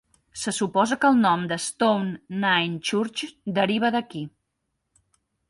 Se 0.43 0.51
suposa 0.59 0.95
que 1.03 1.11
el 1.15 1.19
nom 1.25 1.43
de 1.51 1.57
Stowe 1.65 2.07
Nine 2.45 2.81
Churches 2.91 3.37
deriva 3.61 3.93
d'aquí. 3.99 4.25